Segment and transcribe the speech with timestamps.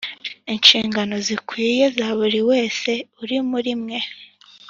[0.53, 3.99] inshingano zikwiye za buri wese uri muri mwe